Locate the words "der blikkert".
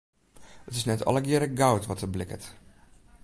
1.99-2.45